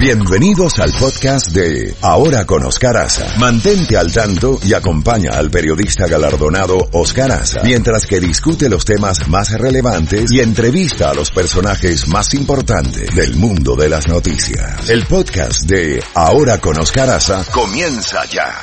Bienvenidos 0.00 0.78
al 0.78 0.92
podcast 0.98 1.54
de 1.54 1.94
Ahora 2.00 2.46
con 2.46 2.64
Oscar 2.64 2.96
Aza. 2.96 3.38
Mantente 3.38 3.98
al 3.98 4.10
tanto 4.10 4.58
y 4.64 4.72
acompaña 4.72 5.32
al 5.34 5.50
periodista 5.50 6.08
galardonado 6.08 6.78
Oscar 6.92 7.30
Aza 7.30 7.60
mientras 7.64 8.06
que 8.06 8.18
discute 8.18 8.70
los 8.70 8.86
temas 8.86 9.28
más 9.28 9.52
relevantes 9.60 10.32
y 10.32 10.40
entrevista 10.40 11.10
a 11.10 11.14
los 11.14 11.30
personajes 11.30 12.08
más 12.08 12.32
importantes 12.32 13.14
del 13.14 13.36
mundo 13.36 13.76
de 13.76 13.90
las 13.90 14.08
noticias. 14.08 14.88
El 14.88 15.04
podcast 15.04 15.68
de 15.68 16.02
Ahora 16.14 16.58
con 16.62 16.80
Oscar 16.80 17.10
Aza 17.10 17.44
comienza 17.52 18.24
ya. 18.24 18.54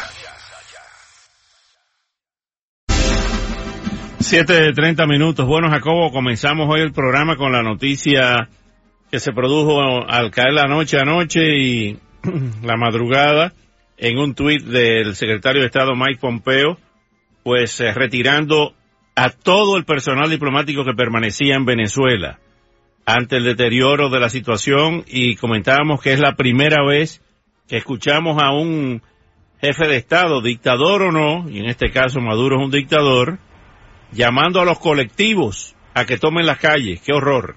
7.30 4.17 5.07
minutos. 5.07 5.45
Bueno, 5.45 5.69
Jacobo, 5.69 6.11
comenzamos 6.11 6.67
hoy 6.67 6.81
el 6.81 6.93
programa 6.93 7.37
con 7.37 7.51
la 7.51 7.61
noticia 7.61 8.49
que 9.11 9.19
se 9.19 9.31
produjo 9.31 9.81
al 10.07 10.31
caer 10.31 10.53
la 10.53 10.67
noche 10.67 10.99
anoche 10.99 11.57
y 11.57 11.99
la 12.63 12.77
madrugada 12.77 13.53
en 13.97 14.17
un 14.17 14.35
tuit 14.35 14.63
del 14.63 15.15
secretario 15.15 15.61
de 15.61 15.67
Estado 15.67 15.95
Mike 15.95 16.19
Pompeo, 16.19 16.77
pues 17.43 17.79
eh, 17.79 17.93
retirando 17.93 18.73
a 19.15 19.29
todo 19.29 19.77
el 19.77 19.85
personal 19.85 20.29
diplomático 20.29 20.85
que 20.85 20.93
permanecía 20.93 21.55
en 21.55 21.65
Venezuela 21.65 22.39
ante 23.05 23.37
el 23.37 23.45
deterioro 23.45 24.09
de 24.09 24.19
la 24.19 24.29
situación 24.29 25.03
y 25.07 25.35
comentábamos 25.37 26.01
que 26.01 26.13
es 26.13 26.19
la 26.19 26.35
primera 26.35 26.85
vez 26.85 27.21
que 27.67 27.77
escuchamos 27.77 28.41
a 28.41 28.51
un 28.51 29.01
jefe 29.59 29.87
de 29.87 29.97
Estado, 29.97 30.41
dictador 30.41 31.01
o 31.03 31.11
no, 31.11 31.49
y 31.49 31.59
en 31.59 31.65
este 31.65 31.89
caso 31.91 32.19
Maduro 32.19 32.57
es 32.57 32.65
un 32.65 32.71
dictador, 32.71 33.39
llamando 34.11 34.61
a 34.61 34.65
los 34.65 34.79
colectivos 34.79 35.75
a 35.93 36.05
que 36.05 36.17
tomen 36.17 36.45
las 36.45 36.59
calles. 36.59 37.01
¡Qué 37.01 37.13
horror! 37.13 37.55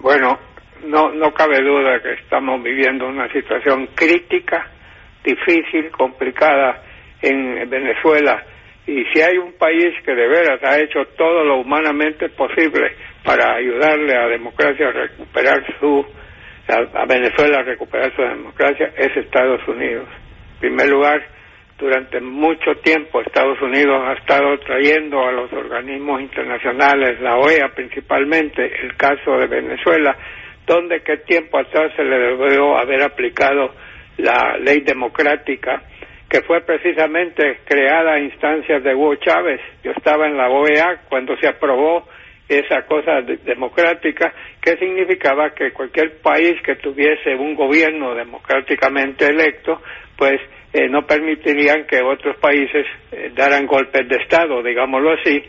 Bueno, 0.00 0.38
no, 0.84 1.10
no 1.10 1.32
cabe 1.32 1.60
duda 1.60 2.00
que 2.00 2.12
estamos 2.14 2.62
viviendo 2.62 3.06
una 3.08 3.30
situación 3.32 3.88
crítica, 3.94 4.70
difícil, 5.24 5.90
complicada 5.90 6.82
en 7.20 7.68
Venezuela. 7.68 8.44
Y 8.86 9.04
si 9.12 9.20
hay 9.20 9.36
un 9.38 9.52
país 9.54 9.92
que 10.04 10.14
de 10.14 10.28
veras 10.28 10.62
ha 10.62 10.78
hecho 10.78 11.04
todo 11.16 11.44
lo 11.44 11.58
humanamente 11.58 12.28
posible 12.30 12.94
para 13.24 13.56
ayudarle 13.56 14.16
a 14.16 14.28
democracia 14.28 14.88
a 14.88 14.92
recuperar 14.92 15.62
su, 15.80 16.06
a, 16.68 17.02
a 17.02 17.06
Venezuela 17.06 17.58
a 17.58 17.62
recuperar 17.64 18.14
su 18.14 18.22
democracia, 18.22 18.92
es 18.96 19.16
Estados 19.16 19.66
Unidos. 19.66 20.08
En 20.54 20.60
primer 20.60 20.88
lugar, 20.88 21.26
durante 21.78 22.20
mucho 22.20 22.74
tiempo 22.82 23.20
Estados 23.20 23.60
Unidos 23.62 24.02
ha 24.04 24.14
estado 24.14 24.58
trayendo 24.58 25.24
a 25.24 25.32
los 25.32 25.52
organismos 25.52 26.20
internacionales, 26.20 27.20
la 27.20 27.36
OEA 27.36 27.68
principalmente, 27.74 28.66
el 28.82 28.96
caso 28.96 29.38
de 29.38 29.46
Venezuela, 29.46 30.16
donde 30.66 31.00
qué 31.02 31.18
tiempo 31.18 31.58
atrás 31.58 31.92
se 31.96 32.02
le 32.02 32.18
debió 32.18 32.76
haber 32.76 33.02
aplicado 33.02 33.72
la 34.18 34.58
ley 34.58 34.80
democrática, 34.80 35.82
que 36.28 36.42
fue 36.42 36.60
precisamente 36.62 37.60
creada 37.64 38.14
a 38.14 38.20
instancias 38.20 38.82
de 38.82 38.94
Hugo 38.94 39.14
Chávez. 39.14 39.60
Yo 39.84 39.92
estaba 39.92 40.26
en 40.26 40.36
la 40.36 40.50
OEA 40.50 41.02
cuando 41.08 41.36
se 41.36 41.46
aprobó 41.46 42.06
esa 42.48 42.82
cosa 42.86 43.20
democrática, 43.22 44.32
que 44.60 44.76
significaba 44.78 45.50
que 45.50 45.70
cualquier 45.72 46.20
país 46.20 46.54
que 46.64 46.76
tuviese 46.76 47.34
un 47.34 47.54
gobierno 47.54 48.14
democráticamente 48.14 49.26
electo, 49.26 49.80
pues 50.18 50.40
eh, 50.72 50.88
no 50.88 51.06
permitirían 51.06 51.86
que 51.86 52.02
otros 52.02 52.36
países 52.38 52.84
eh, 53.12 53.30
daran 53.34 53.66
golpes 53.66 54.08
de 54.08 54.16
Estado, 54.16 54.62
digámoslo 54.62 55.12
así, 55.12 55.42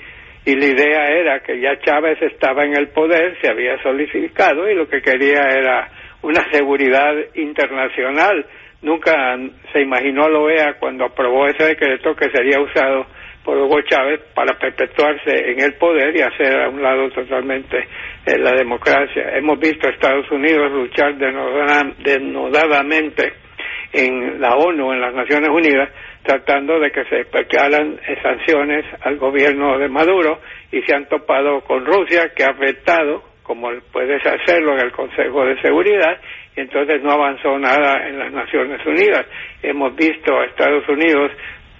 y 0.45 0.55
la 0.55 0.65
idea 0.65 1.05
era 1.07 1.39
que 1.41 1.59
ya 1.59 1.79
Chávez 1.79 2.21
estaba 2.21 2.63
en 2.63 2.77
el 2.77 2.89
poder, 2.89 3.35
se 3.41 3.49
había 3.49 3.81
solidificado 3.81 4.69
y 4.69 4.75
lo 4.75 4.87
que 4.87 5.01
quería 5.01 5.41
era 5.49 5.89
una 6.21 6.49
seguridad 6.51 7.13
internacional. 7.33 8.45
Nunca 8.81 9.37
se 9.73 9.81
imaginó 9.81 10.29
la 10.29 10.39
OEA 10.39 10.73
cuando 10.79 11.03
aprobó 11.05 11.47
ese 11.47 11.65
decreto 11.65 12.15
que 12.15 12.29
sería 12.29 12.61
usado 12.61 13.07
por 13.43 13.57
Hugo 13.57 13.81
Chávez 13.81 14.21
para 14.33 14.57
perpetuarse 14.57 15.51
en 15.51 15.59
el 15.59 15.73
poder 15.73 16.15
y 16.15 16.21
hacer 16.21 16.61
a 16.61 16.69
un 16.69 16.81
lado 16.81 17.09
totalmente 17.09 17.77
eh, 18.25 18.37
la 18.37 18.51
democracia. 18.51 19.35
Hemos 19.35 19.59
visto 19.59 19.87
a 19.87 19.91
Estados 19.91 20.31
Unidos 20.31 20.71
luchar 20.71 21.17
denodadamente 21.17 23.48
en 23.93 24.39
la 24.39 24.55
ONU, 24.55 24.93
en 24.93 25.01
las 25.01 25.13
Naciones 25.13 25.49
Unidas, 25.49 25.89
tratando 26.23 26.79
de 26.79 26.91
que 26.91 27.05
se 27.05 27.21
aplicaran 27.21 27.99
sanciones 28.21 28.85
al 29.01 29.17
gobierno 29.17 29.77
de 29.77 29.87
Maduro 29.87 30.39
y 30.71 30.81
se 30.83 30.95
han 30.95 31.07
topado 31.07 31.61
con 31.61 31.85
Rusia, 31.85 32.31
que 32.35 32.43
ha 32.43 32.51
vetado, 32.51 33.23
como 33.43 33.69
puedes 33.91 34.23
hacerlo 34.25 34.73
en 34.73 34.85
el 34.85 34.91
Consejo 34.91 35.45
de 35.45 35.59
Seguridad, 35.61 36.19
y 36.55 36.61
entonces 36.61 37.01
no 37.01 37.13
avanzó 37.13 37.57
nada 37.57 38.07
en 38.07 38.19
las 38.19 38.31
Naciones 38.31 38.85
Unidas. 38.85 39.25
Hemos 39.63 39.95
visto 39.95 40.37
a 40.37 40.45
Estados 40.45 40.87
Unidos 40.87 41.31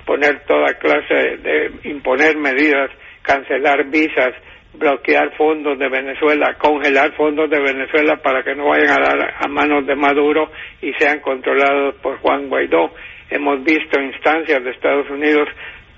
poner 0.06 0.40
toda 0.48 0.74
clase 0.80 1.38
de 1.38 1.72
imponer 1.84 2.36
medidas, 2.38 2.90
cancelar 3.22 3.86
visas, 3.86 4.34
bloquear 4.74 5.36
fondos 5.36 5.78
de 5.80 5.90
Venezuela, 5.90 6.56
congelar 6.58 7.14
fondos 7.16 7.50
de 7.50 7.60
Venezuela 7.60 8.18
para 8.18 8.44
que 8.44 8.56
no 8.56 8.68
vayan 8.68 8.92
a 8.92 9.06
dar 9.06 9.34
a 9.40 9.48
manos 9.48 9.86
de 9.86 9.96
Maduro 9.96 10.52
y 10.82 10.94
sean 10.94 11.20
controlados 11.20 11.96
por 11.96 12.20
Juan 12.20 12.50
Guaidó. 12.50 12.94
Hemos 13.30 13.64
visto 13.64 14.00
instancias 14.00 14.64
de 14.64 14.72
Estados 14.72 15.10
Unidos 15.10 15.50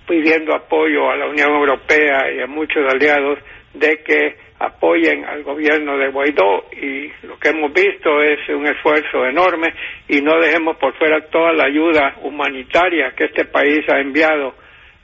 pidiendo 0.08 0.56
apoyo 0.56 1.10
a 1.10 1.16
la 1.16 1.28
Unión 1.28 1.52
Europea 1.52 2.32
y 2.32 2.42
a 2.42 2.48
muchos 2.48 2.84
aliados 2.92 3.40
de 3.74 4.02
que 4.04 4.36
apoyen 4.60 5.26
al 5.26 5.44
gobierno 5.44 5.98
de 5.98 6.10
Guaidó 6.10 6.66
y 6.72 7.12
lo 7.26 7.40
que 7.40 7.50
hemos 7.50 7.74
visto 7.74 8.22
es 8.22 8.48
un 8.50 8.68
esfuerzo 8.68 9.26
enorme 9.26 9.74
y 10.08 10.22
no 10.22 10.40
dejemos 10.40 10.78
por 10.78 10.94
fuera 10.98 11.22
toda 11.30 11.52
la 11.54 11.66
ayuda 11.66 12.16
humanitaria 12.22 13.14
que 13.16 13.26
este 13.26 13.46
país 13.46 13.88
ha 13.90 14.00
enviado 14.00 14.54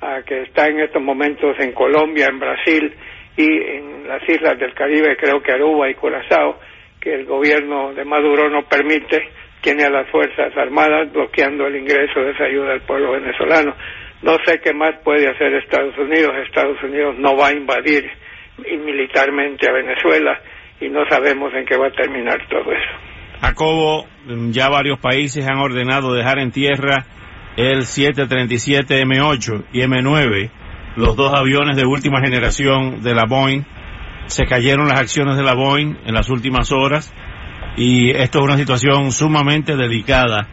a 0.01 0.21
que 0.21 0.43
está 0.43 0.67
en 0.67 0.81
estos 0.81 1.01
momentos 1.01 1.55
en 1.59 1.71
Colombia, 1.71 2.27
en 2.27 2.39
Brasil 2.39 2.93
y 3.37 3.45
en 3.45 4.07
las 4.07 4.27
islas 4.27 4.57
del 4.57 4.73
Caribe, 4.73 5.15
creo 5.15 5.41
que 5.41 5.51
Aruba 5.51 5.89
y 5.89 5.93
Curazao, 5.93 6.59
que 6.99 7.13
el 7.13 7.25
gobierno 7.25 7.93
de 7.93 8.03
Maduro 8.03 8.49
no 8.49 8.63
permite, 8.63 9.29
tiene 9.61 9.85
a 9.85 9.91
las 9.91 10.09
Fuerzas 10.09 10.57
Armadas 10.57 11.13
bloqueando 11.13 11.67
el 11.67 11.75
ingreso 11.75 12.19
de 12.21 12.31
esa 12.31 12.45
ayuda 12.45 12.73
al 12.73 12.81
pueblo 12.81 13.11
venezolano. 13.11 13.75
No 14.23 14.37
sé 14.43 14.59
qué 14.63 14.73
más 14.73 14.95
puede 15.03 15.29
hacer 15.29 15.53
Estados 15.53 15.95
Unidos. 15.99 16.33
Estados 16.47 16.81
Unidos 16.81 17.15
no 17.19 17.37
va 17.37 17.49
a 17.49 17.53
invadir 17.53 18.09
militarmente 18.57 19.69
a 19.69 19.73
Venezuela 19.73 20.41
y 20.81 20.89
no 20.89 21.07
sabemos 21.07 21.53
en 21.53 21.65
qué 21.65 21.77
va 21.77 21.87
a 21.87 21.91
terminar 21.91 22.39
todo 22.49 22.71
eso. 22.71 23.39
Jacobo, 23.39 24.07
ya 24.49 24.69
varios 24.69 24.99
países 24.99 25.47
han 25.47 25.59
ordenado 25.59 26.15
dejar 26.15 26.39
en 26.39 26.51
tierra 26.51 27.05
el 27.55 27.83
737 27.85 29.03
M8 29.03 29.65
y 29.73 29.81
M9 29.81 30.49
los 30.97 31.15
dos 31.15 31.31
aviones 31.33 31.77
de 31.77 31.85
última 31.85 32.19
generación 32.21 33.01
de 33.01 33.13
la 33.13 33.25
Boeing. 33.25 33.61
Se 34.25 34.45
cayeron 34.45 34.87
las 34.87 34.99
acciones 34.99 35.37
de 35.37 35.43
la 35.43 35.53
Boeing 35.53 35.95
en 36.05 36.13
las 36.13 36.29
últimas 36.29 36.71
horas 36.71 37.13
y 37.77 38.09
esto 38.09 38.39
es 38.39 38.45
una 38.45 38.57
situación 38.57 39.11
sumamente 39.11 39.75
delicada 39.75 40.47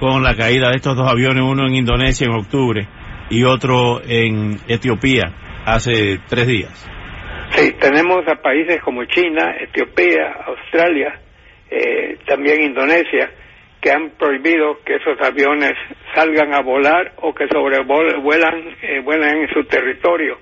con 0.00 0.24
la 0.24 0.34
caída 0.34 0.70
de 0.70 0.76
estos 0.76 0.96
dos 0.96 1.08
aviones, 1.08 1.44
uno 1.44 1.66
en 1.66 1.76
Indonesia 1.76 2.26
en 2.26 2.34
octubre 2.34 2.88
y 3.30 3.44
otro 3.44 4.02
en 4.04 4.58
Etiopía 4.66 5.32
hace 5.64 6.18
tres 6.28 6.48
días. 6.48 6.90
Sí, 7.50 7.72
tenemos 7.80 8.26
a 8.26 8.34
países 8.42 8.80
como 8.82 9.04
China, 9.04 9.54
Etiopía, 9.60 10.34
Australia, 10.44 11.20
eh, 11.70 12.18
también 12.26 12.62
Indonesia, 12.62 13.30
que 13.84 13.92
han 13.92 14.12
prohibido 14.12 14.78
que 14.82 14.94
esos 14.94 15.20
aviones 15.20 15.74
salgan 16.14 16.54
a 16.54 16.62
volar 16.62 17.12
o 17.16 17.34
que 17.34 17.46
sobrevuelan 17.48 18.76
eh, 18.80 19.00
vuelan 19.00 19.36
en 19.42 19.48
su 19.52 19.62
territorio. 19.64 20.38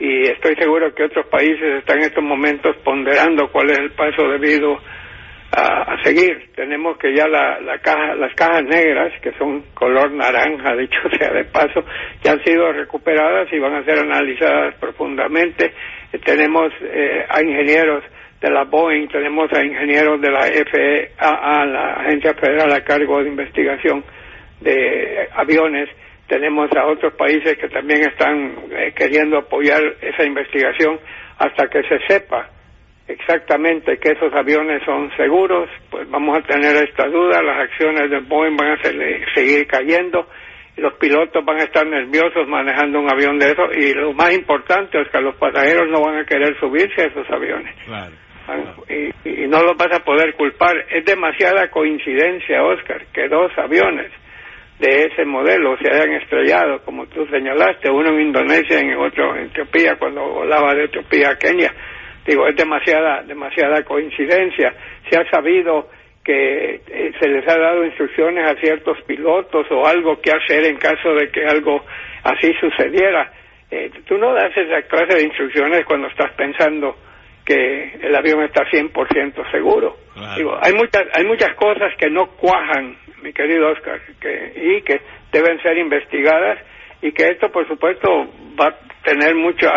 Y 0.00 0.24
estoy 0.24 0.56
seguro 0.56 0.92
que 0.92 1.04
otros 1.04 1.26
países 1.26 1.78
están 1.78 1.98
en 1.98 2.06
estos 2.06 2.24
momentos 2.24 2.76
ponderando 2.82 3.48
cuál 3.52 3.70
es 3.70 3.78
el 3.78 3.92
paso 3.92 4.28
debido 4.28 4.76
a, 5.52 6.02
seguir. 6.02 6.50
Tenemos 6.56 6.98
que 6.98 7.14
ya 7.14 7.28
la 7.28 7.78
caja, 7.80 8.16
las 8.16 8.34
cajas 8.34 8.64
negras, 8.64 9.12
que 9.22 9.30
son 9.38 9.62
color 9.72 10.10
naranja, 10.10 10.74
dicho 10.76 10.98
sea 11.16 11.30
de 11.32 11.44
paso, 11.44 11.84
ya 12.24 12.32
han 12.32 12.42
sido 12.42 12.72
recuperadas 12.72 13.52
y 13.52 13.58
van 13.60 13.74
a 13.76 13.84
ser 13.84 14.00
analizadas 14.00 14.74
profundamente. 14.80 15.74
Eh, 16.12 16.18
tenemos 16.24 16.72
eh, 16.82 17.24
a 17.28 17.40
ingenieros 17.40 18.02
de 18.40 18.50
la 18.50 18.64
Boeing, 18.64 19.08
tenemos 19.08 19.52
a 19.52 19.62
ingenieros 19.62 20.20
de 20.20 20.30
la 20.30 20.40
FAA, 20.40 21.66
la 21.66 21.92
Agencia 21.94 22.34
Federal 22.34 22.72
a 22.72 22.84
cargo 22.84 23.22
de 23.22 23.28
investigación 23.28 24.02
de 24.60 25.28
aviones, 25.34 25.88
tenemos 26.26 26.70
a 26.76 26.86
otros 26.86 27.14
países 27.14 27.58
que 27.58 27.68
también 27.68 28.02
están 28.02 28.54
eh, 28.70 28.92
queriendo 28.96 29.38
apoyar 29.38 29.82
esa 30.00 30.24
investigación 30.24 30.98
hasta 31.38 31.68
que 31.68 31.82
se 31.82 31.98
sepa 32.06 32.48
exactamente 33.08 33.98
que 33.98 34.12
esos 34.12 34.32
aviones 34.32 34.82
son 34.84 35.10
seguros, 35.16 35.68
pues 35.90 36.08
vamos 36.08 36.38
a 36.38 36.42
tener 36.42 36.76
esta 36.76 37.08
duda, 37.08 37.42
las 37.42 37.68
acciones 37.68 38.08
de 38.08 38.20
Boeing 38.20 38.56
van 38.56 38.78
a 38.78 38.82
seguir 39.34 39.66
cayendo, 39.66 40.28
los 40.76 40.94
pilotos 40.94 41.44
van 41.44 41.60
a 41.60 41.64
estar 41.64 41.86
nerviosos 41.86 42.46
manejando 42.46 43.00
un 43.00 43.10
avión 43.10 43.38
de 43.38 43.50
eso 43.50 43.64
y 43.76 43.92
lo 43.94 44.12
más 44.12 44.32
importante 44.32 45.00
es 45.00 45.08
que 45.08 45.20
los 45.20 45.34
pasajeros 45.36 45.88
no 45.90 46.00
van 46.02 46.18
a 46.18 46.24
querer 46.24 46.58
subirse 46.60 47.02
a 47.02 47.06
esos 47.06 47.28
aviones. 47.30 47.74
Y, 48.88 49.46
no 49.46 49.62
lo 49.62 49.74
vas 49.74 49.92
a 49.92 50.04
poder 50.04 50.34
culpar. 50.34 50.76
Es 50.90 51.04
demasiada 51.04 51.68
coincidencia, 51.70 52.62
Oscar, 52.62 53.06
que 53.12 53.28
dos 53.28 53.50
aviones 53.58 54.10
de 54.78 55.06
ese 55.06 55.24
modelo 55.24 55.76
se 55.78 55.92
hayan 55.92 56.14
estrellado, 56.14 56.82
como 56.84 57.06
tú 57.06 57.26
señalaste, 57.26 57.90
uno 57.90 58.10
en 58.10 58.20
Indonesia 58.20 58.80
y 58.82 58.94
otro 58.94 59.36
en 59.36 59.46
Etiopía, 59.46 59.96
cuando 59.96 60.22
volaba 60.22 60.74
de 60.74 60.84
Etiopía 60.84 61.30
a 61.30 61.36
Kenia. 61.36 61.72
Digo, 62.26 62.46
es 62.46 62.56
demasiada, 62.56 63.22
demasiada 63.22 63.82
coincidencia. 63.82 64.72
Se 65.10 65.18
ha 65.18 65.28
sabido 65.30 65.88
que 66.24 66.80
eh, 66.86 67.12
se 67.18 67.28
les 67.28 67.46
ha 67.48 67.58
dado 67.58 67.84
instrucciones 67.84 68.46
a 68.46 68.60
ciertos 68.60 68.98
pilotos 69.02 69.66
o 69.70 69.86
algo 69.86 70.20
que 70.20 70.30
hacer 70.30 70.64
en 70.64 70.76
caso 70.76 71.14
de 71.14 71.30
que 71.30 71.44
algo 71.44 71.84
así 72.24 72.52
sucediera. 72.60 73.32
Eh, 73.70 73.90
tú 74.06 74.18
no 74.18 74.34
das 74.34 74.56
esa 74.56 74.82
clase 74.82 75.16
de 75.16 75.24
instrucciones 75.24 75.84
cuando 75.84 76.08
estás 76.08 76.32
pensando 76.32 76.96
que 77.50 78.06
el 78.06 78.14
avión 78.14 78.44
está 78.44 78.62
100% 78.70 79.50
seguro. 79.50 79.96
Digo, 80.36 80.56
hay 80.62 80.72
muchas 80.72 81.02
hay 81.12 81.24
muchas 81.24 81.52
cosas 81.56 81.92
que 81.98 82.08
no 82.08 82.28
cuajan, 82.36 82.96
mi 83.22 83.32
querido 83.32 83.70
Oscar, 83.70 84.00
que, 84.20 84.52
y 84.54 84.82
que 84.82 85.00
deben 85.32 85.60
ser 85.60 85.76
investigadas 85.78 86.60
y 87.02 87.10
que 87.10 87.26
esto, 87.26 87.50
por 87.50 87.66
supuesto, 87.66 88.08
va 88.60 88.68
a 88.68 88.78
tener 89.02 89.34
mucha 89.34 89.68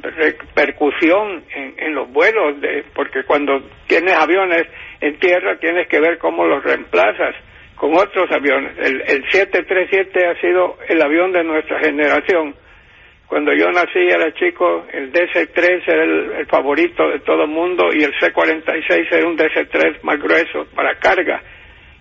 repercusión 0.00 1.44
en, 1.54 1.74
en 1.76 1.94
los 1.94 2.10
vuelos, 2.10 2.62
de, 2.62 2.84
porque 2.94 3.24
cuando 3.24 3.60
tienes 3.86 4.14
aviones 4.14 4.66
en 5.02 5.18
tierra 5.18 5.58
tienes 5.58 5.88
que 5.88 6.00
ver 6.00 6.16
cómo 6.16 6.46
los 6.46 6.64
reemplazas 6.64 7.34
con 7.74 7.94
otros 7.94 8.30
aviones. 8.32 8.72
El, 8.78 9.02
el 9.02 9.30
737 9.30 10.26
ha 10.28 10.40
sido 10.40 10.78
el 10.88 11.02
avión 11.02 11.32
de 11.32 11.44
nuestra 11.44 11.78
generación 11.80 12.54
cuando 13.26 13.52
yo 13.52 13.70
nací 13.72 13.98
era 13.98 14.32
chico, 14.34 14.86
el 14.92 15.12
DC-3 15.12 15.82
era 15.86 16.04
el, 16.38 16.46
favorito 16.46 17.08
de 17.08 17.18
todo 17.20 17.42
el 17.42 17.50
mundo 17.50 17.88
y 17.92 18.04
el 18.04 18.12
C-46 18.20 19.06
era 19.10 19.28
un 19.28 19.36
DC-3 19.36 20.02
más 20.02 20.18
grueso 20.20 20.66
para 20.74 20.96
carga. 20.98 21.42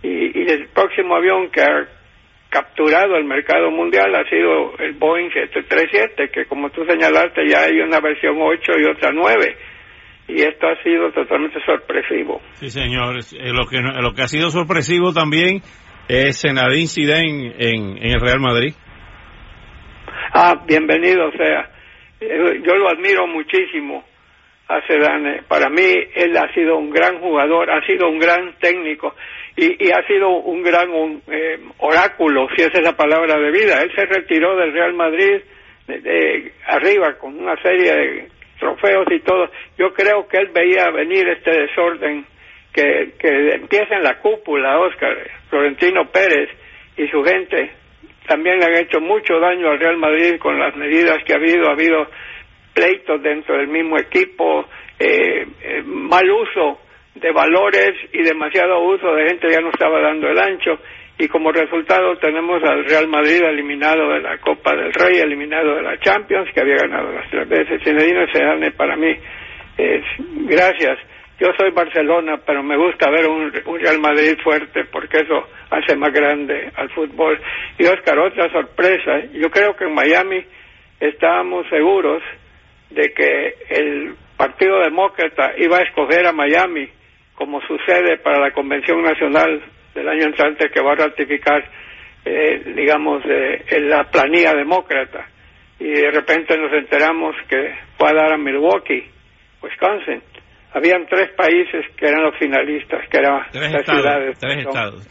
Y, 0.03 0.51
el 0.51 0.67
próximo 0.67 1.15
avión 1.15 1.49
que 1.49 1.61
ha 1.61 1.87
capturado 2.49 3.17
el 3.17 3.25
mercado 3.25 3.71
mundial 3.71 4.13
ha 4.15 4.29
sido 4.29 4.77
el 4.77 4.93
Boeing 4.93 5.31
737, 5.31 6.29
que 6.31 6.45
como 6.45 6.69
tú 6.69 6.85
señalaste 6.85 7.41
ya 7.49 7.63
hay 7.63 7.79
una 7.79 7.99
versión 7.99 8.37
8 8.39 8.71
y 8.77 8.85
otra 8.85 9.11
9. 9.11 9.57
Y 10.27 10.41
esto 10.41 10.67
ha 10.67 10.81
sido 10.83 11.11
totalmente 11.11 11.59
sorpresivo. 11.65 12.39
Sí, 12.53 12.69
señor. 12.69 13.17
Eh, 13.17 13.51
lo 13.51 13.65
que, 13.65 13.79
lo 13.81 14.13
que 14.13 14.21
ha 14.21 14.27
sido 14.27 14.51
sorpresivo 14.51 15.11
también 15.11 15.61
es 16.07 16.39
Zenadín 16.41 16.87
Zidane 16.87 17.55
en, 17.57 17.97
en 17.97 18.11
el 18.11 18.21
Real 18.21 18.39
Madrid. 18.39 18.73
Ah, 20.37 20.61
bienvenido 20.67 21.31
sea. 21.31 21.69
Eh, 22.19 22.61
yo 22.61 22.75
lo 22.75 22.89
admiro 22.89 23.25
muchísimo 23.25 24.03
a 24.67 24.85
Sedane. 24.85 25.43
Para 25.47 25.69
mí, 25.69 25.93
él 26.13 26.35
ha 26.35 26.53
sido 26.53 26.75
un 26.75 26.89
gran 26.89 27.21
jugador, 27.21 27.71
ha 27.71 27.79
sido 27.85 28.09
un 28.09 28.19
gran 28.19 28.53
técnico 28.59 29.15
y, 29.55 29.89
ha 29.91 30.05
sido 30.05 30.27
un 30.31 30.61
gran 30.61 30.89
eh, 31.31 31.57
oráculo, 31.77 32.49
si 32.53 32.63
esa 32.63 32.79
es 32.79 32.83
la 32.83 32.97
palabra 32.97 33.39
de 33.39 33.49
vida. 33.49 33.81
Él 33.81 33.93
se 33.95 34.05
retiró 34.07 34.57
del 34.57 34.73
Real 34.73 34.93
Madrid 34.93 35.39
de, 35.87 36.51
arriba 36.67 37.17
con 37.17 37.39
una 37.39 37.55
serie 37.61 37.95
de 37.95 38.27
trofeos 38.59 39.07
y 39.11 39.21
todo. 39.21 39.49
Yo 39.77 39.93
creo 39.93 40.27
que 40.27 40.35
él 40.35 40.49
veía 40.53 40.89
venir 40.89 41.29
este 41.29 41.61
desorden 41.61 42.25
que, 42.73 43.13
que 43.17 43.51
empieza 43.53 43.95
en 43.95 44.03
la 44.03 44.19
cúpula, 44.19 44.79
Oscar, 44.79 45.15
Florentino 45.49 46.11
Pérez 46.11 46.49
y 46.97 47.07
su 47.07 47.23
gente 47.23 47.84
también 48.27 48.63
han 48.63 48.75
hecho 48.75 48.99
mucho 48.99 49.39
daño 49.39 49.69
al 49.69 49.79
Real 49.79 49.97
Madrid 49.97 50.37
con 50.39 50.59
las 50.59 50.75
medidas 50.75 51.23
que 51.23 51.33
ha 51.33 51.37
habido. 51.37 51.67
Ha 51.67 51.73
habido 51.73 52.07
pleitos 52.73 53.21
dentro 53.21 53.57
del 53.57 53.67
mismo 53.67 53.97
equipo, 53.97 54.65
eh, 54.99 55.45
eh, 55.61 55.83
mal 55.85 56.29
uso 56.29 56.79
de 57.15 57.31
valores 57.31 57.93
y 58.11 58.21
demasiado 58.23 58.81
uso 58.81 59.13
de 59.13 59.27
gente 59.29 59.49
ya 59.49 59.61
no 59.61 59.69
estaba 59.69 60.01
dando 60.01 60.27
el 60.27 60.37
ancho. 60.37 60.79
Y 61.17 61.29
como 61.29 61.51
resultado 61.51 62.17
tenemos 62.17 62.61
al 62.63 62.83
Real 62.83 63.07
Madrid 63.07 63.41
eliminado 63.41 64.09
de 64.09 64.19
la 64.19 64.37
Copa 64.39 64.75
del 64.75 64.91
Rey, 64.91 65.19
eliminado 65.19 65.75
de 65.75 65.81
la 65.81 65.97
Champions, 65.99 66.49
que 66.53 66.59
había 66.59 66.75
ganado 66.75 67.11
las 67.13 67.29
tres 67.29 67.47
veces. 67.47 67.81
Zinedine 67.83 68.27
Zidane 68.33 68.71
para 68.71 68.97
mí 68.97 69.15
es 69.77 70.03
gracias 70.47 70.99
yo 71.37 71.49
soy 71.57 71.71
Barcelona, 71.71 72.39
pero 72.45 72.63
me 72.63 72.77
gusta 72.77 73.09
ver 73.09 73.27
un, 73.27 73.51
Real 73.51 73.99
Madrid 73.99 74.37
fuerte 74.41 74.85
porque 74.85 75.19
eso 75.19 75.47
hace 75.69 75.95
más 75.95 76.13
grande 76.13 76.71
al 76.75 76.89
fútbol. 76.91 77.39
Y 77.77 77.85
Oscar, 77.85 78.17
otra 78.19 78.49
sorpresa, 78.51 79.25
yo 79.33 79.49
creo 79.49 79.75
que 79.75 79.83
en 79.83 79.93
Miami 79.93 80.45
estábamos 80.99 81.67
seguros 81.69 82.23
de 82.89 83.11
que 83.13 83.55
el 83.69 84.15
Partido 84.37 84.79
Demócrata 84.79 85.53
iba 85.57 85.77
a 85.77 85.83
escoger 85.83 86.25
a 86.25 86.31
Miami 86.31 86.87
como 87.33 87.59
sucede 87.61 88.17
para 88.19 88.39
la 88.39 88.51
Convención 88.51 89.01
Nacional 89.01 89.61
del 89.93 90.07
año 90.07 90.27
entrante 90.27 90.69
que 90.69 90.81
va 90.81 90.93
a 90.93 91.07
ratificar, 91.07 91.65
eh, 92.23 92.73
digamos, 92.75 93.21
eh, 93.25 93.65
la 93.81 94.05
planilla 94.05 94.53
demócrata. 94.53 95.27
Y 95.79 95.89
de 95.89 96.11
repente 96.11 96.57
nos 96.57 96.71
enteramos 96.71 97.35
que 97.49 97.75
fue 97.97 98.09
a 98.09 98.13
dar 98.13 98.33
a 98.33 98.37
Milwaukee, 98.37 99.03
Wisconsin 99.61 100.21
habían 100.75 101.07
tres 101.07 101.29
países 101.37 101.85
que 101.95 102.05
eran 102.05 102.23
los 102.23 102.37
finalistas, 102.37 103.07
que 103.09 103.17
eran 103.17 103.43
las 103.53 103.85
ciudades. 103.85 104.37
Tres 104.37 104.57
estados, 104.57 105.07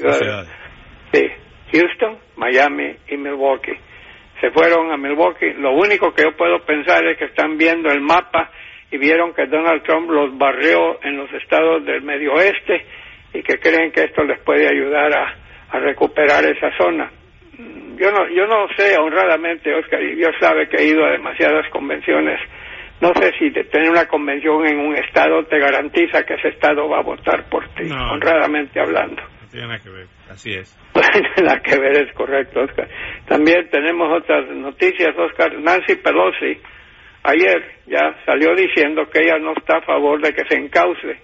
Sí, 1.11 1.27
Houston, 1.73 2.19
Miami 2.37 2.95
y 3.09 3.17
Milwaukee. 3.17 3.79
Se 4.43 4.51
fueron 4.51 4.93
a 4.93 4.99
Milwaukee. 4.99 5.55
Lo 5.55 5.73
único 5.73 6.13
que 6.13 6.25
yo 6.25 6.37
puedo 6.37 6.59
pensar 6.67 7.03
es 7.07 7.17
que 7.17 7.25
están 7.25 7.57
viendo 7.57 7.91
el 7.91 8.03
mapa 8.03 8.51
y 8.91 8.99
vieron 8.99 9.33
que 9.33 9.47
Donald 9.47 9.83
Trump 9.85 10.11
los 10.11 10.37
barrió 10.37 11.03
en 11.03 11.17
los 11.17 11.33
estados 11.33 11.83
del 11.87 12.03
medio 12.03 12.35
oeste 12.35 12.85
y 13.33 13.43
que 13.43 13.59
creen 13.59 13.91
que 13.91 14.03
esto 14.03 14.23
les 14.23 14.41
puede 14.41 14.69
ayudar 14.69 15.17
a, 15.17 15.35
a 15.71 15.79
recuperar 15.79 16.45
esa 16.45 16.77
zona. 16.77 17.11
Yo 17.97 18.11
no, 18.11 18.29
yo 18.29 18.47
no 18.47 18.67
sé 18.77 18.99
honradamente, 18.99 19.73
Oscar, 19.73 20.03
y 20.03 20.17
Dios 20.17 20.35
sabe 20.39 20.69
que 20.69 20.77
he 20.77 20.89
ido 20.89 21.07
a 21.07 21.13
demasiadas 21.13 21.71
convenciones 21.71 22.39
no 23.01 23.13
sé 23.15 23.33
si 23.39 23.51
tener 23.51 23.91
una 23.91 24.07
convención 24.07 24.67
en 24.67 24.79
un 24.79 24.97
estado 24.97 25.45
te 25.45 25.59
garantiza 25.59 26.23
que 26.25 26.35
ese 26.35 26.49
estado 26.49 26.89
va 26.89 26.99
a 26.99 27.03
votar 27.03 27.49
por 27.49 27.67
ti, 27.75 27.91
honradamente 27.91 28.81
hablando. 28.81 29.23
No 29.23 29.49
tiene 29.51 29.67
nada 29.67 29.79
que 29.81 29.91
ver, 29.91 30.07
así 30.31 30.55
es. 30.55 30.77
No 30.95 31.03
tiene 31.03 31.29
nada 31.43 31.61
que 31.61 31.79
ver, 31.79 32.07
es 32.07 32.13
correcto, 32.15 32.61
Oscar. 32.61 32.89
También 33.27 33.69
tenemos 33.71 34.09
otras 34.17 34.49
noticias, 34.49 35.11
Oscar. 35.19 35.59
Nancy 35.59 35.97
Pelosi 35.97 36.61
ayer 37.25 37.63
ya 37.87 38.15
salió 38.25 38.55
diciendo 38.55 39.09
que 39.11 39.25
ella 39.25 39.39
no 39.39 39.53
está 39.57 39.79
a 39.79 39.83
favor 39.83 40.21
de 40.21 40.33
que 40.33 40.45
se 40.49 40.57
encauce 40.57 41.21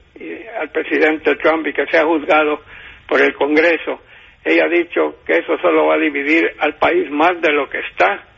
al 0.58 0.70
presidente 0.70 1.37
Trump 1.37 1.67
y 1.67 1.72
que 1.72 1.87
sea 1.87 2.05
juzgado 2.05 2.62
por 3.06 3.20
el 3.20 3.34
Congreso. 3.34 4.00
Ella 4.44 4.65
ha 4.65 4.69
dicho 4.69 5.20
que 5.27 5.34
eso 5.39 5.56
solo 5.58 5.86
va 5.86 5.94
a 5.94 5.98
dividir 5.98 6.50
al 6.58 6.77
país 6.77 7.10
más 7.10 7.41
de 7.41 7.53
lo 7.53 7.69
que 7.69 7.79
está 7.79 8.30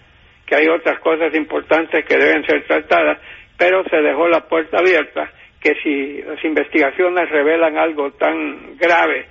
que 0.47 0.57
hay 0.57 0.69
otras 0.69 0.99
cosas 1.01 1.35
importantes 1.35 2.05
que 2.05 2.17
deben 2.17 2.45
ser 2.45 2.65
tratadas, 2.67 3.19
pero 3.57 3.85
se 3.85 3.97
dejó 3.97 4.29
la 4.29 4.49
puerta 4.49 4.79
abierta 4.79 5.31
que 5.61 5.75
si 5.83 6.23
las 6.23 6.45
investigaciones 6.45 7.31
revelan 7.31 7.79
algo 7.79 8.11
tan 8.13 8.77
grave 8.77 9.27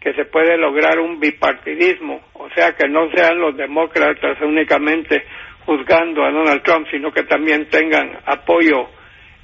que 0.00 0.12
se 0.14 0.24
puede 0.24 0.56
lograr 0.56 0.98
un 0.98 1.18
bipartidismo, 1.18 2.20
o 2.34 2.48
sea, 2.50 2.72
que 2.72 2.88
no 2.88 3.10
sean 3.10 3.38
los 3.38 3.56
demócratas 3.56 4.40
únicamente 4.40 5.24
juzgando 5.64 6.24
a 6.24 6.30
Donald 6.30 6.62
Trump, 6.62 6.86
sino 6.90 7.12
que 7.12 7.24
también 7.24 7.68
tengan 7.68 8.18
apoyo 8.24 8.88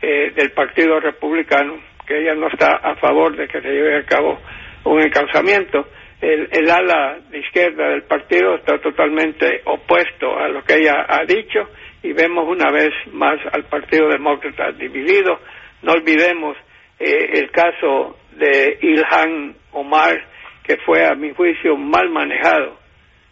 eh, 0.00 0.32
del 0.34 0.52
Partido 0.52 1.00
Republicano, 1.00 1.80
que 2.06 2.18
ella 2.18 2.34
no 2.34 2.48
está 2.48 2.76
a 2.76 2.96
favor 2.96 3.36
de 3.36 3.48
que 3.48 3.60
se 3.60 3.68
lleve 3.68 3.98
a 3.98 4.04
cabo 4.04 4.38
un 4.84 5.00
encauzamiento 5.00 5.86
el, 6.22 6.70
ala 6.70 7.18
de 7.30 7.38
izquierda 7.40 7.88
del 7.88 8.04
partido 8.04 8.54
está 8.54 8.78
totalmente 8.78 9.60
opuesto 9.64 10.38
a 10.38 10.48
lo 10.48 10.62
que 10.62 10.74
ella 10.74 11.04
ha 11.08 11.24
dicho 11.24 11.68
y 12.02 12.12
vemos 12.12 12.46
una 12.48 12.70
vez 12.70 12.90
más 13.12 13.38
al 13.52 13.64
Partido 13.64 14.08
Demócrata 14.08 14.70
dividido. 14.70 15.40
No 15.82 15.92
olvidemos 15.92 16.56
eh, 17.00 17.30
el 17.34 17.50
caso 17.50 18.18
de 18.36 18.78
Ilhan 18.82 19.56
Omar, 19.72 20.24
que 20.62 20.76
fue 20.78 21.04
a 21.04 21.16
mi 21.16 21.34
juicio 21.34 21.76
mal 21.76 22.08
manejado, 22.10 22.78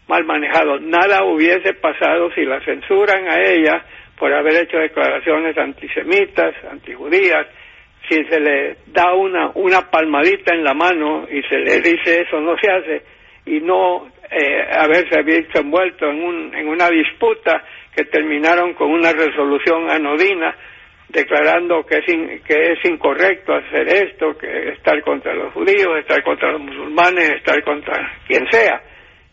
mal 0.09 0.25
manejado. 0.25 0.77
Nada 0.79 1.23
hubiese 1.23 1.73
pasado 1.75 2.29
si 2.33 2.43
la 2.43 2.59
censuran 2.65 3.29
a 3.29 3.39
ella 3.39 3.85
por 4.17 4.33
haber 4.33 4.63
hecho 4.63 4.77
declaraciones 4.77 5.57
antisemitas, 5.57 6.53
antijudías, 6.69 7.47
si 8.11 8.25
se 8.25 8.41
le 8.41 8.75
da 8.87 9.13
una, 9.13 9.51
una 9.55 9.89
palmadita 9.89 10.53
en 10.53 10.65
la 10.65 10.73
mano 10.73 11.25
y 11.31 11.41
se 11.43 11.57
le 11.59 11.79
dice 11.79 12.23
eso 12.23 12.41
no 12.41 12.57
se 12.61 12.69
hace 12.69 13.01
y 13.45 13.61
no 13.61 14.07
eh, 14.29 14.67
haberse 14.69 15.23
visto 15.23 15.61
envuelto 15.61 16.09
en, 16.09 16.21
un, 16.21 16.53
en 16.53 16.67
una 16.67 16.89
disputa 16.89 17.63
que 17.95 18.03
terminaron 18.03 18.73
con 18.73 18.91
una 18.91 19.13
resolución 19.13 19.89
anodina 19.89 20.53
declarando 21.07 21.85
que 21.85 21.99
es, 21.99 22.05
que 22.43 22.73
es 22.73 22.85
incorrecto 22.85 23.53
hacer 23.53 23.87
esto, 23.87 24.37
que 24.37 24.69
estar 24.69 25.01
contra 25.03 25.33
los 25.33 25.53
judíos, 25.53 25.97
estar 25.99 26.21
contra 26.23 26.51
los 26.51 26.61
musulmanes, 26.61 27.29
estar 27.31 27.63
contra 27.63 28.11
quien 28.27 28.45
sea. 28.51 28.81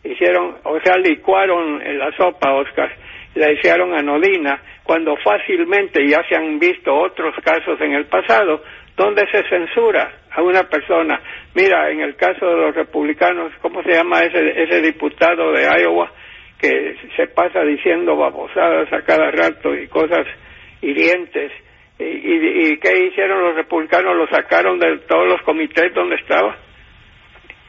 Hicieron, 0.03 0.57
o 0.63 0.79
sea, 0.81 0.97
licuaron 0.97 1.81
en 1.81 1.99
la 1.99 2.11
sopa, 2.17 2.53
Oscar, 2.53 2.89
la 3.35 3.51
hicieron 3.51 3.93
anodina, 3.93 4.61
cuando 4.83 5.15
fácilmente 5.17 6.05
ya 6.07 6.23
se 6.27 6.35
han 6.35 6.59
visto 6.59 6.93
otros 6.93 7.35
casos 7.43 7.79
en 7.81 7.93
el 7.93 8.05
pasado 8.05 8.61
donde 8.99 9.25
se 9.31 9.47
censura 9.47 10.11
a 10.31 10.41
una 10.41 10.63
persona. 10.63 11.21
Mira, 11.55 11.89
en 11.89 12.01
el 12.01 12.15
caso 12.15 12.45
de 12.45 12.55
los 12.55 12.75
republicanos, 12.75 13.53
¿cómo 13.61 13.81
se 13.83 13.91
llama 13.91 14.21
ese, 14.23 14.61
ese 14.61 14.81
diputado 14.81 15.53
de 15.53 15.63
Iowa 15.63 16.11
que 16.59 16.97
se 17.15 17.27
pasa 17.27 17.61
diciendo 17.61 18.17
babosadas 18.17 18.91
a 18.91 19.01
cada 19.03 19.31
rato 19.31 19.73
y 19.73 19.87
cosas 19.87 20.27
hirientes? 20.81 21.51
¿Y, 21.97 22.03
y, 22.03 22.77
qué 22.79 23.05
hicieron 23.05 23.41
los 23.41 23.55
republicanos? 23.55 24.15
Lo 24.15 24.27
sacaron 24.27 24.79
de 24.79 24.99
todos 25.07 25.27
los 25.27 25.41
comités 25.43 25.93
donde 25.93 26.15
estaba. 26.15 26.57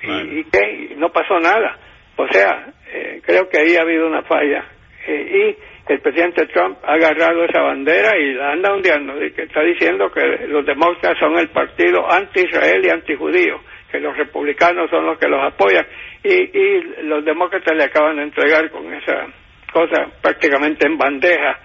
¿Y, 0.02 0.44
qué? 0.44 0.94
No 0.96 1.10
pasó 1.10 1.38
nada. 1.38 1.78
O 2.16 2.26
sea, 2.28 2.72
eh, 2.92 3.20
creo 3.24 3.48
que 3.48 3.58
ahí 3.58 3.76
ha 3.76 3.82
habido 3.82 4.06
una 4.06 4.22
falla. 4.22 4.64
Eh, 5.06 5.56
y 5.88 5.92
el 5.92 6.00
presidente 6.00 6.46
Trump 6.46 6.78
ha 6.84 6.92
agarrado 6.92 7.44
esa 7.44 7.60
bandera 7.60 8.16
y 8.18 8.34
la 8.34 8.52
anda 8.52 8.72
ondeando, 8.72 9.22
y 9.22 9.32
está 9.36 9.62
diciendo 9.62 10.10
que 10.12 10.46
los 10.46 10.64
demócratas 10.64 11.18
son 11.18 11.38
el 11.38 11.48
partido 11.48 12.10
anti-israel 12.10 12.84
y 12.84 12.90
anti-judío, 12.90 13.60
que 13.90 13.98
los 13.98 14.16
republicanos 14.16 14.90
son 14.90 15.06
los 15.06 15.18
que 15.18 15.28
los 15.28 15.40
apoyan, 15.42 15.86
y, 16.22 16.32
y 16.32 16.82
los 17.04 17.24
demócratas 17.24 17.76
le 17.76 17.84
acaban 17.84 18.16
de 18.16 18.24
entregar 18.24 18.70
con 18.70 18.92
esa 18.92 19.26
cosa 19.72 20.06
prácticamente 20.20 20.86
en 20.86 20.98
bandeja 20.98 21.58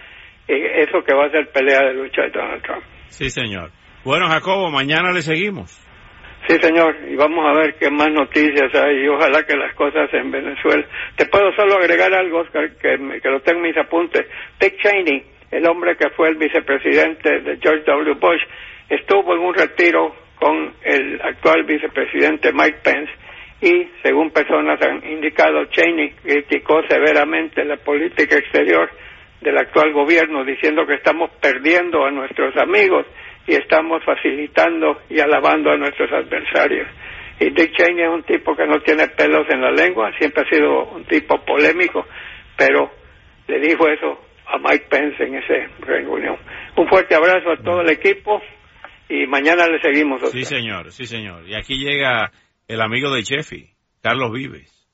eso 0.48 1.04
que 1.04 1.13
va 1.13 1.25
a 1.25 1.32
ser 1.32 1.50
pelea 1.51 1.80
de 1.88 1.94
lucha 1.94 2.22
de 2.24 2.30
Donald 2.30 2.62
Trump. 2.62 2.84
Sí, 3.08 3.30
señor. 3.30 3.72
Bueno, 4.04 4.27
Jacobo, 4.27 4.70
mañana 4.70 5.12
le 5.12 5.22
seguimos. 5.22 5.85
Sí, 6.48 6.60
señor, 6.60 6.96
y 7.10 7.16
vamos 7.16 7.44
a 7.44 7.58
ver 7.60 7.74
qué 7.75 7.90
más 7.90 8.12
noticias 8.12 8.74
hay 8.75 9.04
y 9.04 9.08
ojalá 9.08 9.44
que 9.44 9.56
las 9.56 9.74
cosas 9.74 10.14
en 10.14 10.30
Venezuela. 10.30 10.86
Te 11.16 11.25
puedo 11.25 11.52
solo 11.56 11.78
agregar 11.78 12.14
algo, 12.14 12.40
Oscar, 12.40 12.70
que, 12.75 13.20
que 13.20 13.30
lo 13.30 13.42
tengo 13.42 13.62
en 13.62 13.68
mis 13.70 13.78
apuntes. 13.78 14.28
Dick 14.60 14.78
Cheney, 14.78 15.24
el 15.50 15.68
hombre 15.68 15.96
que 15.98 16.12
fue 16.12 16.30
el 16.30 16.36
vicepresidente 16.36 17.40
de 17.40 17.58
George 17.58 17.84
W. 17.86 18.14
Bush, 18.20 18.42
estuvo 18.90 19.34
en 19.34 19.40
un 19.40 19.56
retiro 19.56 20.16
con 20.36 20.74
el 20.84 21.20
actual 21.24 21.64
vicepresidente 21.64 22.54
Mike 22.54 22.78
Pence 22.84 23.12
y, 23.62 23.88
según 24.04 24.30
personas 24.30 24.80
han 24.84 25.04
indicado, 25.10 25.66
Cheney 25.66 26.12
criticó 26.22 26.84
severamente 26.88 27.66
la 27.66 27.78
política 27.78 28.38
exterior 28.38 28.92
del 29.42 29.58
actual 29.58 29.94
gobierno 29.94 30.46
diciendo 30.46 30.86
que 30.86 30.94
estamos 30.94 31.32
perdiendo 31.42 32.06
a 32.06 32.12
nuestros 32.12 32.56
amigos 32.58 33.08
y 33.48 33.56
estamos 33.56 34.04
facilitando 34.04 35.02
y 35.10 35.20
alabando 35.20 35.72
a 35.72 35.78
nuestros 35.78 36.12
adversarios. 36.12 36.88
Y 37.40 37.50
Dick 37.50 37.75
Cheney 37.75 38.04
es 38.04 38.10
un 38.10 38.24
tipo 38.24 38.56
que 38.56 38.66
no 38.66 38.80
tiene 38.82 39.08
pelos 39.10 39.46
en 39.50 39.62
la 39.62 39.72
lengua, 39.72 40.12
siempre 40.18 40.44
ha 40.44 40.50
sido 40.50 40.86
un 40.86 41.04
tipo 41.06 41.44
polémico, 41.44 42.06
pero 42.58 42.92
le 43.48 43.60
dijo 43.60 43.88
eso 43.88 44.20
a 44.48 44.58
Mike 44.58 44.88
Pence 44.90 45.24
en 45.24 45.36
esa 45.36 45.54
reunión. 45.80 46.38
Un 46.78 46.88
fuerte 46.88 47.16
abrazo 47.16 47.52
a 47.52 47.58
todo 47.58 47.82
el 47.82 47.90
equipo 47.90 48.42
y 49.10 49.28
mañana 49.28 49.68
le 49.68 49.82
seguimos. 49.82 50.22
Sí, 50.32 50.44
señor, 50.44 50.92
sí, 50.92 51.06
señor. 51.06 51.48
Y 51.48 51.56
aquí 51.56 51.78
llega 51.78 52.32
el 52.68 52.82
amigo 52.82 53.14
de 53.14 53.24
Chefi, 53.24 53.70
Carlos 54.02 54.32
Vives. 54.32 54.85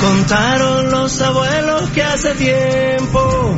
Contaron 0.00 0.90
los 0.90 1.20
abuelos 1.20 1.90
que 1.90 2.02
hace 2.02 2.34
tiempo 2.34 3.56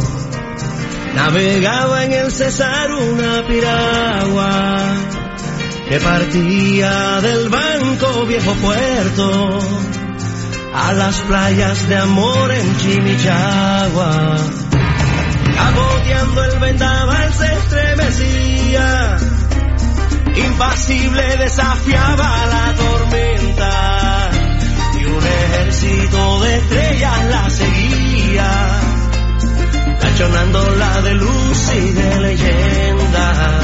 navegaba 1.14 2.04
en 2.04 2.12
el 2.12 2.32
Cesar 2.32 2.92
una 2.92 3.46
piragua 3.46 4.76
que 5.88 6.00
partía 6.00 7.20
del 7.20 7.48
banco 7.48 8.26
viejo 8.26 8.54
puerto 8.54 9.58
a 10.74 10.92
las 10.94 11.20
playas 11.20 11.88
de 11.88 11.96
amor 11.96 12.50
en 12.50 12.76
Chimichagua. 12.78 14.36
Caboteando 15.54 16.44
el 16.44 16.58
vendaval 16.60 17.34
se 17.34 17.52
estremecía, 17.52 19.16
impasible 20.34 21.36
desafiaba 21.36 22.46
la 22.46 22.74
tormenta 22.74 22.91
un 25.22 25.28
ejército 25.28 26.40
de 26.42 26.56
estrellas 26.56 27.24
la 27.26 27.50
seguía, 27.50 28.80
tachonando 30.00 30.70
la 30.76 31.02
de 31.02 31.14
luz 31.14 31.72
y 31.74 31.90
de 31.90 32.20
leyenda. 32.20 33.60